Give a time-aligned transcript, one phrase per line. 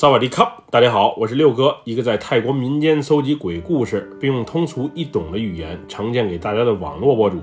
[0.00, 7.36] 萨瓦迪卡，大家好，我是六哥，一个在泰国民间搜集鬼故事，并用通俗易懂的语言呈现给大家的网络博主。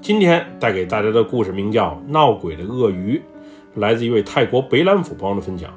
[0.00, 3.18] 今天带给大家的故事名叫《闹鬼的鳄鱼》，
[3.78, 5.70] 来自一位泰国北兰府朋友的分享。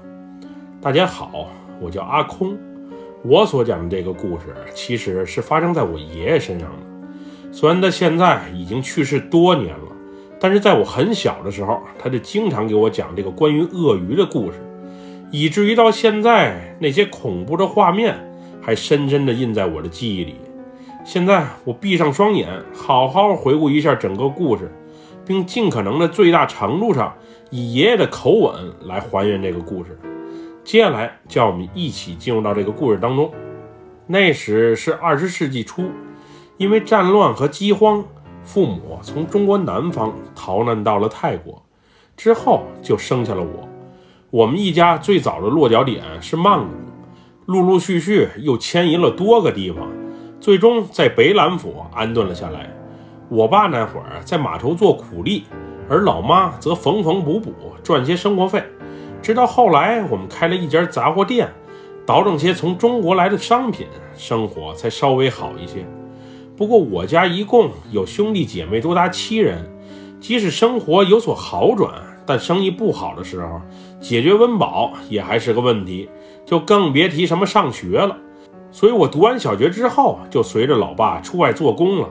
[0.79, 1.49] 大家好，
[1.81, 2.57] 我叫阿空。
[3.25, 7.51] 我所讲的这个故事，其实是发生在我爷爷身上的。
[7.51, 9.91] 虽然他现在已经去世多年了，
[10.39, 14.59] 但是在我很小的时候，他就经常给我讲这个关于鳄鱼的故事，
[15.35, 18.15] 以至于到现在，那些恐怖的画面
[18.61, 20.35] 还深深地印在我的记忆里。
[21.03, 24.71] 现在我闭上双眼，好好回顾一下整个故事，
[25.25, 27.11] 并尽可能的最大程度上
[27.49, 29.99] 以爷爷的口吻来还原这个故事。
[30.63, 33.31] 接下来，就让我们一起进入到这个故事当中。
[34.05, 35.89] 那时是二十世纪初，
[36.57, 38.05] 因为战乱和饥荒，
[38.43, 41.59] 父母从中国南方逃难到了泰国，
[42.15, 43.67] 之后就生下了我。
[44.33, 46.73] 我们一家最早的落脚点是曼谷，
[47.45, 49.87] 陆陆续续又迁移了多个地方，
[50.39, 52.67] 最终在北兰府安顿了下来。
[53.29, 55.43] 我爸那会儿在码头做苦力，
[55.87, 58.63] 而老妈则缝缝补补赚些生活费。
[59.21, 61.47] 直到后来，我们开了一家杂货店，
[62.03, 65.85] 倒腾些从中国来的商品，生活才稍微好一些。
[66.57, 69.63] 不过，我家一共有兄弟姐妹多达七人，
[70.19, 71.91] 即使生活有所好转，
[72.25, 73.61] 但生意不好的时候，
[73.99, 76.09] 解决温饱也还是个问题，
[76.45, 78.17] 就更别提什么上学了。
[78.71, 82.09] 所以，我读完小学之后，就随着老爸出外做工了，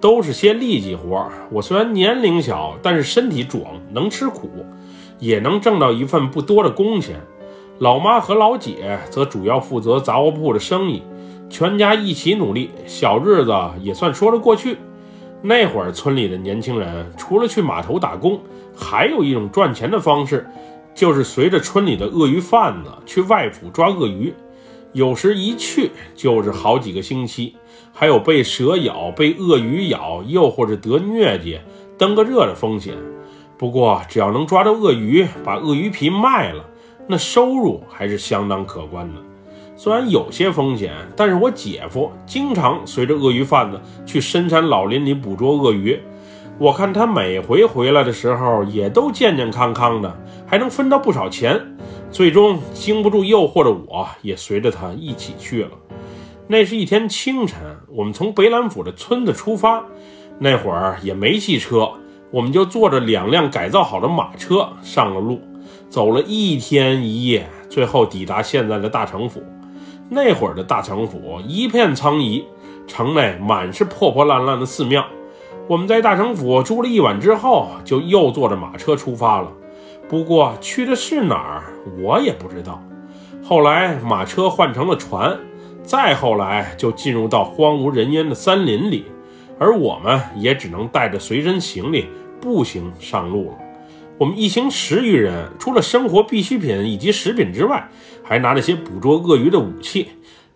[0.00, 1.28] 都是些力气活。
[1.52, 4.50] 我虽然年龄小，但是身体壮，能吃苦。
[5.18, 7.20] 也能挣到一份不多的工钱，
[7.78, 11.02] 老妈和老姐则主要负责杂货铺的生意，
[11.50, 13.52] 全家一起努力，小日子
[13.82, 14.78] 也算说得过去。
[15.42, 18.40] 那会儿村里的年轻人除了去码头打工，
[18.76, 20.46] 还有一种赚钱的方式，
[20.94, 24.34] 就是随着村里的鳄鱼贩子去外府抓鳄鱼，
[24.92, 27.56] 有时一去就是好几个星期，
[27.92, 31.58] 还有被蛇咬、被鳄鱼咬，又或者得疟疾、
[31.96, 32.94] 登个热的风险。
[33.56, 36.64] 不过，只要能抓到鳄鱼，把鳄鱼皮卖了，
[37.06, 39.20] 那收入还是相当可观的。
[39.82, 45.98] 虽然有些风险，但是我姐夫经常随着鳄鱼贩子去深山老林里捕捉鳄鱼。
[46.58, 50.14] 我看他每回回来的时候，也都健健康康的，
[50.46, 51.58] 还能分到不少钱。
[52.10, 55.70] 最终，经不住诱惑的我，也随着他一起去了。
[56.46, 57.58] 那是一天清晨，
[57.88, 59.82] 我们从北兰府的村子出发，
[60.38, 61.90] 那会儿也没汽车。
[62.30, 65.40] 我们就坐着两辆改造好的马车上了路，
[65.88, 69.42] 走了一天一夜，最后抵达现在的大城府。
[70.12, 72.44] 那会儿的大城府一片苍夷，
[72.88, 75.06] 城内满是破破烂烂的寺庙。
[75.68, 79.52] 我们在大城府住了一晚之后，就又坐着马车出发了。
[80.08, 81.62] 不过去的是哪儿，
[82.02, 82.82] 我也不知道。
[83.40, 85.38] 后来马车换成了船，
[85.84, 89.04] 再后来就进入到荒无人烟的森林里。
[89.60, 92.08] 而我们也只能带着随身行李
[92.40, 93.58] 步行上路了。
[94.20, 97.88] 我们一行十余人，除了生活必需品以及食品之外，
[98.22, 100.08] 还拿了些捕捉鳄鱼的武器，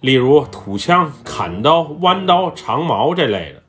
[0.03, 3.63] 例如土枪、砍刀、弯刀、长矛这类的。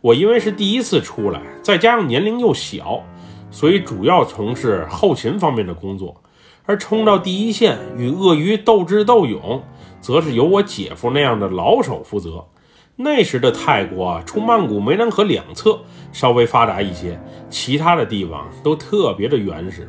[0.00, 3.04] 我因为是第一次出来，再加上年龄又小，
[3.52, 6.20] 所以主要从事后勤方面的工作。
[6.64, 9.62] 而冲到第一线与鳄鱼斗智斗勇，
[10.00, 12.44] 则是由我姐夫那样的老手负责。
[12.98, 15.78] 那时的泰国啊，除曼谷湄南河两侧
[16.12, 17.20] 稍微发达一些，
[17.50, 19.86] 其他的地方都特别的原始。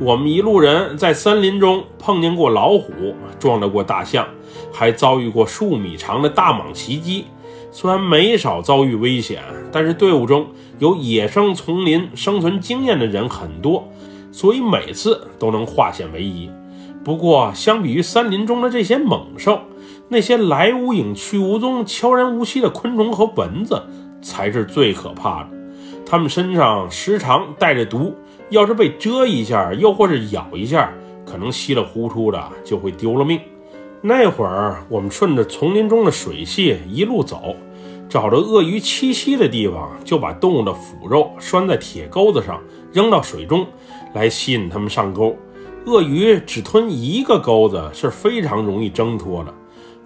[0.00, 4.26] 我们一路人在森林中碰见过老虎，撞到过大象，
[4.72, 7.26] 还遭遇过数米长的大蟒袭击。
[7.70, 9.40] 虽然没少遭遇危险，
[9.70, 10.48] 但是队伍中
[10.80, 13.88] 有野生丛林生存经验的人很多，
[14.32, 16.50] 所以每次都能化险为夷。
[17.04, 19.60] 不过，相比于森林中的这些猛兽，
[20.12, 23.80] 那些来无影去无踪、悄然无息的昆虫和蚊子
[24.20, 25.50] 才是最可怕的。
[26.04, 28.12] 它们身上时常带着毒，
[28.48, 30.92] 要是被蛰一下，又或是咬一下，
[31.24, 33.40] 可能稀里糊涂的就会丢了命。
[34.02, 37.54] 那会儿，我们顺着丛林中的水系一路走，
[38.08, 42.60] 找着鳄鱼栖息的地方，就把动物的腐肉拴在铁钩子上，
[42.92, 43.64] 扔到水中，
[44.12, 45.36] 来吸引它们上钩。
[45.86, 49.54] 鳄鱼只吞一个钩子是非常容易挣脱的。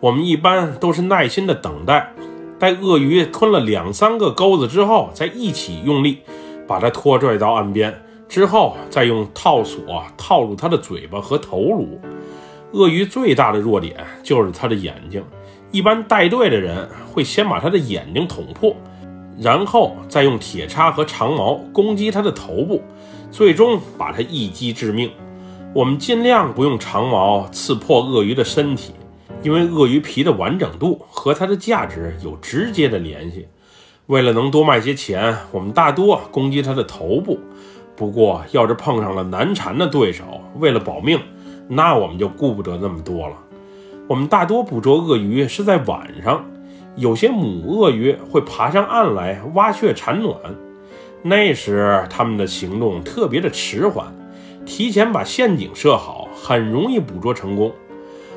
[0.04, 2.12] 我们一般都是耐心的等待，
[2.58, 6.18] 待鳄鱼吞了两三个钩子之后，再一起用力
[6.68, 11.98] 把它拖拽到岸边，之后再用套索套住它的嘴巴和头颅。
[12.72, 15.24] 鳄鱼最大的弱点就是它的眼睛，
[15.72, 18.76] 一般带队的人会先把它的眼睛捅破，
[19.40, 22.82] 然后再用铁叉和长矛攻击它的头部，
[23.30, 25.10] 最终把它一击致命。
[25.72, 28.92] 我们尽量不用长矛刺破鳄鱼的身体，
[29.44, 33.46] 因为鳄鱼皮的完整度和它的价值有直接的联系。
[34.06, 37.38] 为了能多卖些钱，我们大多攻击它的头部。
[37.94, 40.24] 不过，要是碰上了难缠的对手，
[40.58, 41.20] 为了保命，
[41.68, 43.36] 那我们就顾不得那么多了。
[44.08, 46.44] 我们大多捕捉鳄鱼是在晚上，
[46.96, 50.38] 有些母鳄鱼会爬上岸来挖穴产卵，
[51.22, 54.06] 那时它们的行动特别的迟缓。
[54.66, 57.70] 提前把陷阱设好，很容易捕捉成功。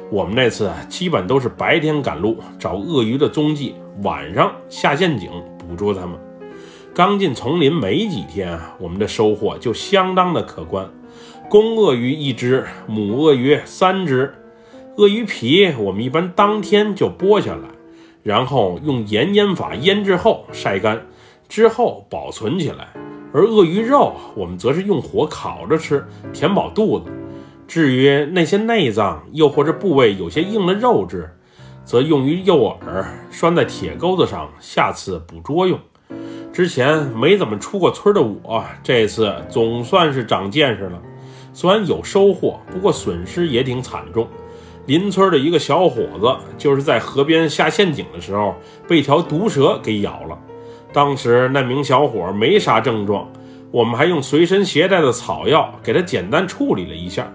[0.10, 6.18] 我们那次基本都是白天赶路找鳄鱼的踪迹，晚上下陷阱捕捉它们。
[6.94, 10.90] 刚进丛林没几天啊，我们的收获就相当的可观。
[11.50, 14.34] 公鳄鱼一只，母鳄鱼三只。
[14.96, 17.68] 鳄鱼皮我们一般当天就剥下来，
[18.24, 21.06] 然后用盐腌法腌制后晒干，
[21.50, 22.88] 之后保存起来。
[23.34, 27.12] 而鳄鱼肉，我们则是用火烤着吃，填饱肚子。
[27.68, 31.30] 至于那些内脏，又或者部位有些硬的肉质，
[31.84, 35.78] 则用于诱饵，拴在铁钩子上，下次捕捉用。
[36.54, 41.00] 之前没怎么出过村的我，这次总算是长见识了。
[41.54, 44.28] 虽然有收获，不过损失也挺惨重。
[44.86, 48.56] 邻村的一个小伙子，就是在河边下陷阱的时候，
[48.88, 50.40] 被条毒蛇给咬了。
[50.94, 53.30] 当时那名小伙没啥症状，
[53.70, 57.30] 我们还用随身携带的草药给他简单处理了一下。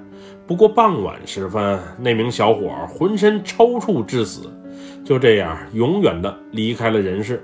[0.52, 4.42] 不过傍晚时分，那名小伙浑身抽搐致死，
[5.02, 7.42] 就这样永远的离开了人世。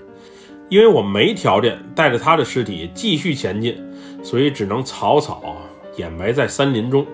[0.69, 3.83] 因为我没条件带着他的尸体继续前进，
[4.23, 5.57] 所以只能草草
[5.97, 7.07] 掩埋在森林中，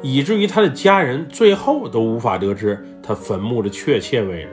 [0.00, 4.48] 以至于他的家人最后都无法得知他坟墓的确切位置。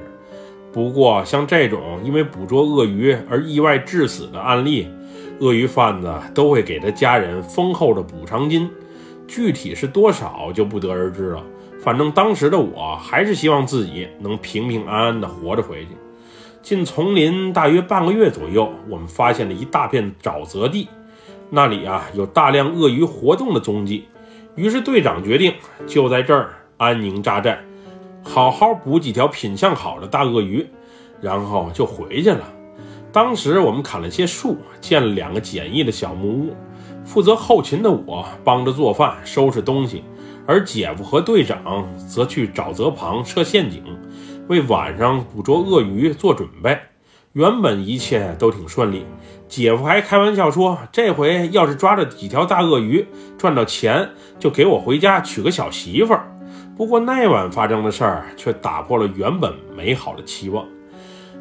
[0.74, 4.90] 不过，像这种因为捕捉鳄鱼而意外致死的案例，
[5.40, 8.69] 鳄鱼贩子都会给他家人丰厚的补偿金，
[9.30, 11.44] 具体是多少就不得而知了。
[11.81, 15.90] 反正当时的我还是希望自己能平平安安的活着回去。
[16.62, 20.90] 进丛林大约半个月左右，我们发现了一大片沼泽地，
[21.50, 24.06] 那里啊有大量鳄鱼活动的踪迹。
[24.56, 25.54] 于是队长决定
[25.88, 27.64] 就在这儿安营扎寨。
[28.24, 30.68] 好好捕几条品相好的大鳄鱼，
[31.22, 32.44] 然后就回去了。
[33.14, 36.56] 当时我们砍了些树，建了两个简易的小木屋。
[37.10, 40.04] 负责后勤的我帮着做饭、收拾东西，
[40.46, 43.84] 而姐夫和队长则去沼泽旁设陷阱，
[44.48, 46.78] 为晚上捕捉鳄鱼做准备。
[47.34, 49.08] 原本一切都挺顺利，
[49.48, 53.04] 姐夫还开玩笑说：“这回要是抓着几条大鳄鱼，
[53.40, 54.08] 赚到钱
[54.38, 56.32] 就给我回家娶个小媳妇儿。”
[56.78, 60.64] 不过那晚发生的事儿却打破了原本美好的期望。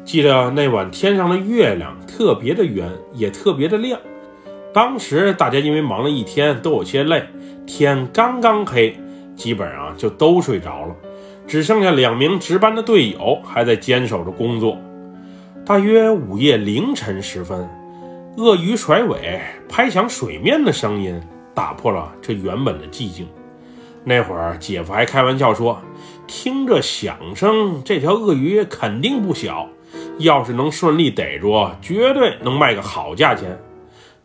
[0.03, 3.99] 记得那晚天上的月亮特别的圆，也特别的亮。
[4.71, 7.23] 当时大家因为忙了一天都有些累，
[7.65, 8.95] 天刚刚黑，
[9.35, 10.95] 基本上就都睡着了，
[11.47, 14.77] 只剩下两名值班的队友还在坚守着工作。
[15.65, 17.67] 大约午夜凌晨时分，
[18.37, 21.19] 鳄鱼甩尾拍响水面的声音
[21.53, 23.27] 打破了这原本的寂静。
[24.03, 25.79] 那会儿，姐夫还开玩笑说
[26.25, 29.67] ：“听这响声，这条鳄鱼肯定不小。
[30.19, 33.59] 要是能顺利逮住，绝对能卖个好价钱。”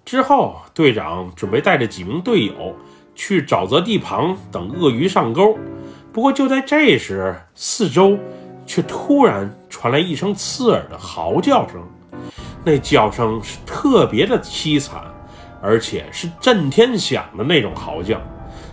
[0.05, 2.77] 之后，队长准备带着几名队友
[3.15, 5.59] 去沼泽地旁等鳄鱼上钩。
[6.13, 8.19] 不过，就在这时，四周
[8.67, 11.83] 却突然传来一声刺耳的嚎叫声。
[12.63, 15.03] 那叫声是特别的凄惨，
[15.63, 18.21] 而且是震天响的那种嚎叫。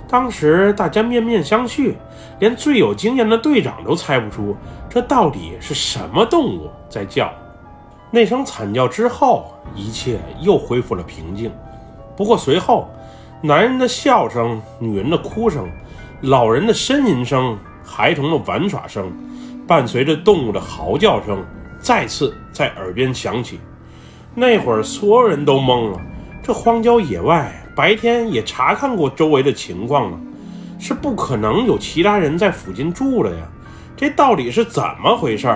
[0.07, 1.93] 当时大家面面相觑，
[2.39, 4.55] 连最有经验的队长都猜不出
[4.89, 7.33] 这到底是什么动物在叫。
[8.12, 11.51] 那声惨叫之后，一切又恢复了平静。
[12.15, 12.89] 不过随后，
[13.41, 15.68] 男人的笑声、女人的哭声、
[16.22, 19.12] 老人的呻吟声、孩童的玩耍声，
[19.65, 21.44] 伴随着动物的嚎叫声，
[21.80, 23.60] 再次在耳边响起。
[24.36, 26.00] 那会儿，所有人都懵了。
[26.44, 27.51] 这荒郊野外。
[27.74, 30.20] 白天也查看过周围的情况了，
[30.77, 33.48] 是不可能有其他人在附近住了呀。
[33.96, 35.48] 这到底是怎么回事？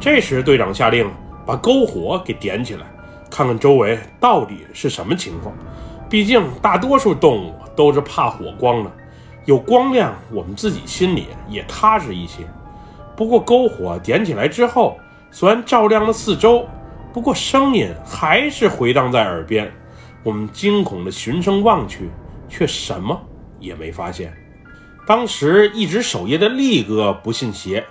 [0.00, 1.08] 这时队长下令
[1.48, 2.84] 把篝火给点起来，
[3.30, 5.54] 看看周围到底是什么情况。
[6.06, 8.92] 毕竟大多数动物都是怕火光的，
[9.46, 12.42] 有光亮，我们自己心里也踏实一些。
[13.16, 14.98] 不过篝火点起来之后，
[15.30, 16.66] 虽然照亮了四周，
[17.14, 19.72] 不过声音还是回荡在耳边。
[20.22, 22.10] 我们惊恐地循声望去，
[22.46, 23.18] 却什么
[23.58, 24.36] 也没发现。
[25.06, 27.82] 当时一直守夜的力哥不信邪，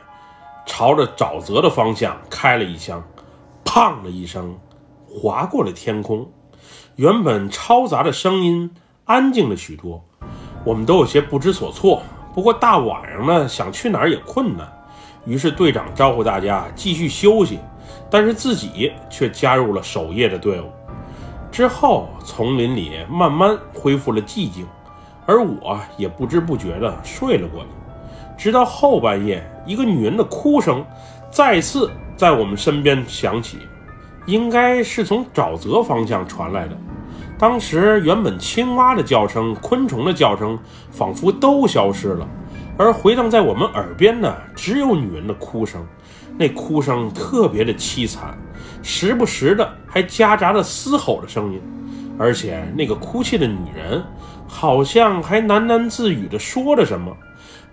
[0.67, 3.03] 朝着沼泽的方向开了一枪，
[3.67, 4.57] 砰的一声，
[5.05, 6.25] 划过了天空。
[6.95, 8.71] 原本嘈杂的声音
[9.03, 10.01] 安静了许多。
[10.63, 12.01] 我们都有些不知所措。
[12.33, 14.65] 不过大晚上呢，想去哪儿也困难。
[15.25, 17.59] 于是队长招呼大家继续休息，
[18.09, 20.71] 但是自己却加入了守夜的队伍。
[21.51, 24.65] 之后，丛林里慢慢恢复了寂静，
[25.25, 27.67] 而我也不知不觉地睡了过去。
[28.38, 30.86] 直到后半夜，一个女人的哭声
[31.38, 33.60] 再次在我们身边响起，
[34.25, 36.75] 应该是从沼泽方向传来的。
[37.38, 40.58] 当时，原本青蛙的叫声、昆虫的叫声
[40.89, 42.27] 仿佛都消失了，
[42.75, 45.86] 而回荡在我们耳边的只有女人的哭声。
[46.39, 48.36] 那哭声特别的凄惨，
[48.82, 51.62] 时不时的还夹杂着嘶吼的声音，
[52.17, 54.03] 而且那个哭泣的女人
[54.48, 57.15] 好像还喃喃自语的说着什么。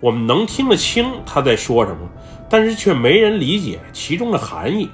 [0.01, 1.97] 我们能听得清她在说什么，
[2.49, 4.89] 但是却没人理解其中的含义。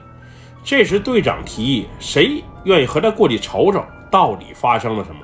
[0.64, 5.22] 这时，队长提议：“谁愿意和他过去瞅瞅，到底发生了什么？”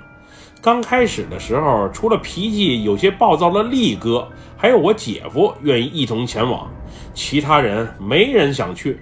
[0.60, 6.68] 刚开始的时候，除了脾气有些暴躁的力哥，还有我姐夫愿意一同前往，
[7.14, 9.00] 其他人没人想去。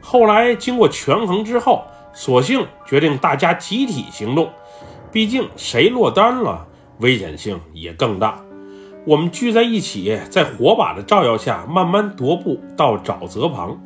[0.00, 4.50] 后来经过权衡之后，索性决定大家集体行动，
[5.12, 6.66] 毕竟谁落单了，
[6.98, 8.40] 危险性也更大。
[9.06, 13.80] 我们聚在一起，在火把的照耀下，慢慢踱步到沼泽旁。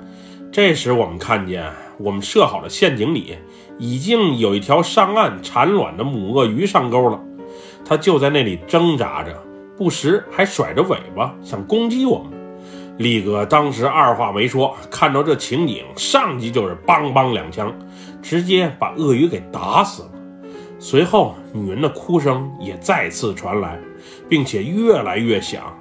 [0.51, 3.37] 这时，我们看见我们设好的陷阱里
[3.79, 7.21] 已经有一条上岸产卵的母鳄鱼上钩了，
[7.85, 9.39] 它就在那里挣扎着，
[9.77, 12.33] 不时还甩着尾巴想攻击我们。
[12.97, 17.71] 力哥当时二话没说，看到这情景，上去就是梆梆两枪，
[18.23, 20.09] 直接把鳄鱼给打死了。
[20.79, 23.79] 随后，女人的哭声也再次传来。
[24.31, 25.77] 并且越来越响，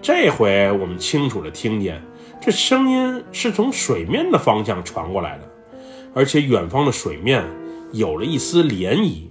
[0.00, 2.00] 这回我们清楚地听见，
[2.40, 5.44] 这声音是从水面的方向传过来的，
[6.14, 7.44] 而且远方的水面
[7.92, 9.24] 有了一丝涟漪，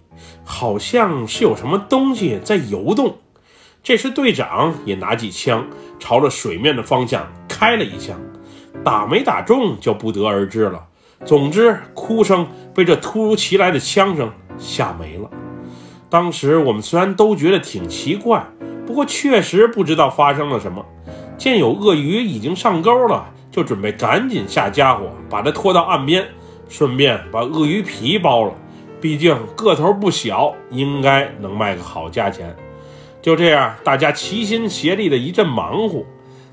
[0.43, 3.17] 好像是有什么东西在游动。
[3.81, 5.65] 这时队长也拿起枪，
[5.97, 8.19] 朝着水面的方向开了一枪，
[8.83, 10.83] 打没打中就不得而知了。
[11.23, 12.45] 总之，哭声
[12.75, 15.29] 被这突如其来的枪声吓没了。
[16.09, 18.45] 当时我们虽然都觉得挺奇怪。
[18.87, 20.83] 不过确实不知道发生了什么，
[21.37, 26.25] 见有鳄鱼已经上钩了，就准备赶紧下家伙，把它拖到岸边，
[26.69, 28.53] 顺便把鳄鱼皮剥了。
[29.01, 32.55] 毕竟个头不小，应该能卖个好价钱。
[33.21, 36.03] 就这样，大家齐心协力的一阵忙活。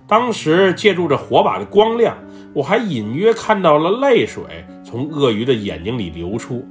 [0.07, 2.19] 当时借助着火把的光亮，
[2.53, 4.43] 我还隐约看到了泪水
[4.85, 6.67] 从鳄鱼的眼睛里流出。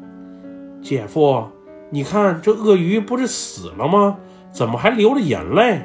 [0.82, 1.46] 姐夫，
[1.90, 4.18] 你看这鳄鱼不是死了吗？
[4.54, 5.82] 怎么还流着眼泪？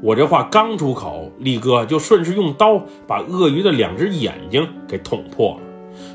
[0.00, 5.60] 我这话刚出口，力哥就顺势用刀把鳄鱼的两只眼睛给捅破了。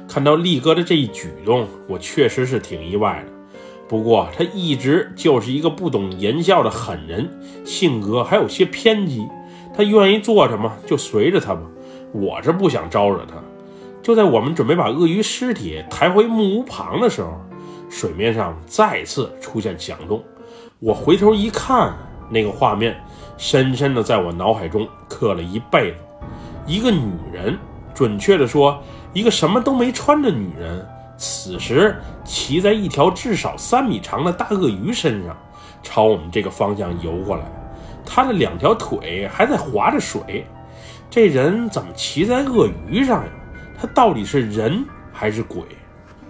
[0.07, 3.31] 看到力哥的这一举动，我确实是挺意外的。
[3.87, 7.29] 不过他一直就是一个不懂言笑的狠人，
[7.63, 9.27] 性格还有些偏激。
[9.75, 11.61] 他愿意做什么就随着他吧。
[12.11, 13.35] 我是不想招惹他。
[14.01, 17.39] 就在我们准备把鳄鱼尸体抬回木屋旁的时候，
[17.89, 20.23] 水面上再次出现响动。
[20.81, 21.93] 我回头一看，
[22.27, 22.99] 那个画面
[23.37, 25.97] 深深的在我脑海中刻了一辈子。
[26.65, 27.55] 一个女人，
[27.93, 28.81] 准确的说，
[29.13, 30.83] 一个什么都没穿的女人，
[31.17, 31.95] 此时
[32.25, 35.37] 骑在一条至少三米长的大鳄鱼身上，
[35.83, 37.43] 朝我们这个方向游过来。
[38.03, 40.47] 她的两条腿还在划着水。
[41.11, 43.29] 这人怎么骑在鳄鱼上呀？
[43.79, 44.83] 他到底是人
[45.13, 45.61] 还是鬼？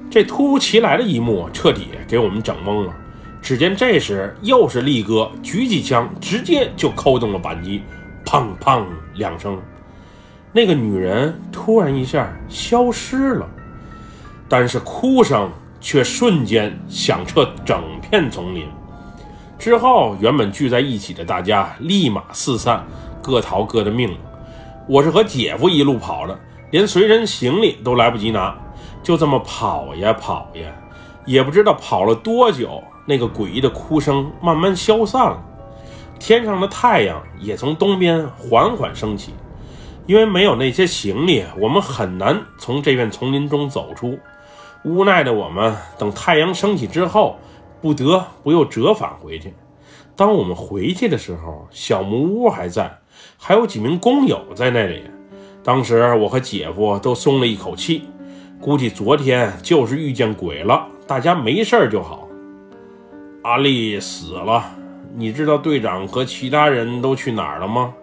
[0.10, 2.93] 这突如其来的一幕，彻底给我们整懵了。
[3.41, 7.81] 只见这时，又是力哥举起枪，直接就扣动了扳机，
[8.24, 9.60] 砰砰两声，
[10.53, 13.50] 那个女人突然一下消失了，
[14.48, 18.67] 但是哭声却瞬间响彻整片丛林。
[19.57, 22.86] 之后，原本聚在一起的大家立马四散，
[23.21, 24.15] 各逃各的命。
[24.88, 26.39] 我是和姐夫一路跑的，
[26.71, 28.55] 连随身行李都来不及拿，
[29.03, 30.71] 就这么跑呀跑呀，
[31.25, 32.83] 也不知道跑了多久。
[33.07, 35.43] 那个诡异的哭声慢慢消散了，
[36.19, 39.33] 天上的太阳也从东边缓缓升起。
[40.05, 44.19] 因为没有那些行李，我们很难从这片丛林中走出。
[44.83, 47.37] 无奈的我们，等太阳升起之后，
[47.81, 49.53] 不得不又折返回去。
[50.15, 52.99] 当我们回去的时候，小木屋还在，
[53.37, 55.03] 还有几名工友在那里。
[55.63, 58.07] 当时我和姐夫都松了一口气，
[58.59, 62.25] 估计昨天就是遇见鬼了，大家没事儿就好。
[63.41, 64.63] 阿丽死了，
[65.13, 67.93] 你知道队长和其他人都去哪儿了吗？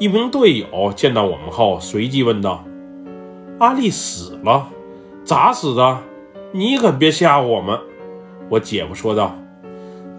[0.00, 2.64] 一名队友见到我们后，随即问道
[3.60, 4.66] ：“阿丽死了，
[5.24, 6.00] 咋死的？
[6.50, 7.78] 你可别吓唬我们。”
[8.50, 9.38] 我姐夫说道：“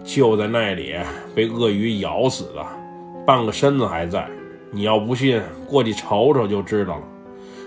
[0.06, 0.96] 就在那里
[1.36, 2.66] 被鳄鱼咬死的，
[3.28, 4.26] 半个身子还在。
[4.72, 7.04] 你要不信，过去瞅瞅就知道了。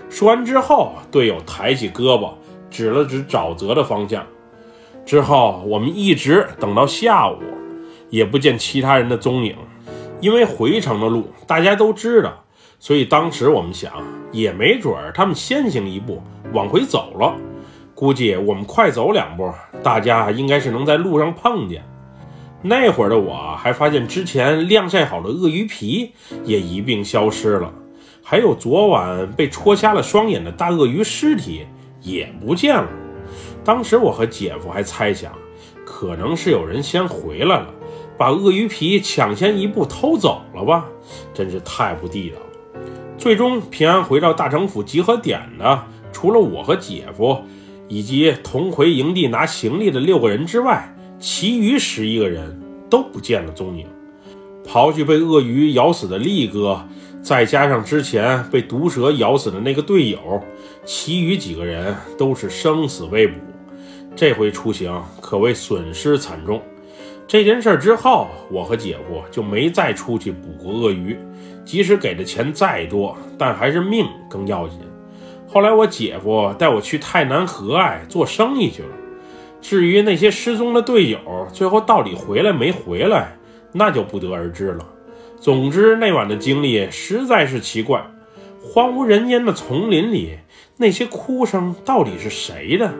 [0.09, 2.31] 说完之后，队友抬起胳膊
[2.71, 4.25] 指了指沼泽的方向。
[5.07, 7.39] 之后我们一直等到下午，
[8.09, 9.55] 也不见其他人的踪影。
[10.19, 12.43] 因为回程的路大家都知道，
[12.77, 13.93] 所以当时我们想，
[14.33, 16.21] 也没准儿他们先行一步
[16.51, 17.33] 往回走了。
[17.95, 19.49] 估计我们快走两步，
[19.81, 21.85] 大家应该是能在路上碰见。
[22.61, 26.11] 那会儿的我还发现，之前晾晒好的鳄鱼皮
[26.43, 27.73] 也一并消失了，
[28.21, 31.65] 还有昨晚被戳瞎了双眼的大鳄鱼尸体
[32.01, 32.89] 也不见了。
[33.67, 35.33] 当时我和姐夫还猜想，
[35.85, 37.67] 可能是有人先回来了，
[38.17, 40.85] 把鳄鱼皮抢先一步偷走了吧？
[41.33, 42.81] 真是太不地道了。
[43.17, 45.83] 最终平安回到大城府集合点的，
[46.13, 47.41] 除了我和姐夫，
[47.89, 50.93] 以及同回营地拿行李的六个人之外。
[51.19, 53.85] 其余十一个人都不见了踪影，
[54.65, 56.87] 刨去被鳄鱼咬死的力哥，
[57.21, 60.41] 再加上之前被毒蛇咬死的那个队友，
[60.85, 63.33] 其余几个人都是生死未卜。
[64.17, 66.59] 这回出行可谓损失惨重。
[67.27, 71.15] 这件事之后，我和姐夫就没再出去捕过鳄鱼，
[71.63, 74.79] 即使给的钱再多，但还是命更要紧。
[75.47, 78.89] 后来我姐夫带我去太南和爱做生意去了。
[79.61, 81.19] 至于那些失踪的队友，
[81.53, 83.37] 最后到底回来没回来，
[83.71, 84.83] 那就不得而知了。
[85.39, 88.03] 总之，那晚的经历实在是奇怪。
[88.63, 90.39] 荒无人烟的丛林里，
[90.77, 92.91] 那些哭声到底是谁的？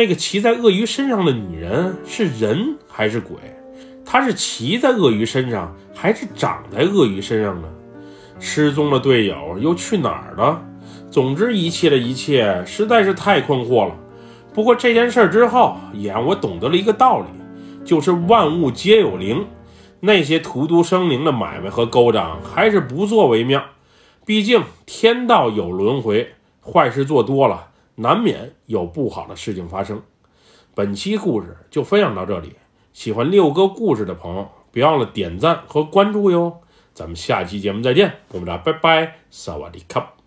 [0.00, 3.36] 那个骑在鳄鱼身上的女人是人还是鬼？
[4.02, 7.68] 她是骑在鳄鱼身上，还是长在鳄鱼身上呢？
[8.38, 10.62] 失踪的队友又去哪儿了？
[11.10, 13.94] 总之，一切的一切实在是太困惑了。
[14.54, 17.26] 不过这件事之后，也让我懂得了一个道理，
[17.84, 19.46] 就是万物皆有灵。
[20.00, 23.62] 那些荼毒生灵的买卖和勾当，还是不做为妙。
[24.24, 27.66] 毕竟天道有轮回，坏事做多了，
[28.00, 30.02] 难免有不好的事情发生。
[30.74, 32.54] 本期故事就分享到这里，
[32.94, 36.60] 喜欢六哥故事的朋友，别忘了点赞和关注哟。
[36.94, 40.19] 咱们下期节目再见，我们俩拜拜，萨瓦迪卡。